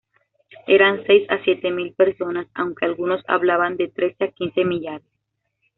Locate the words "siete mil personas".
1.43-2.47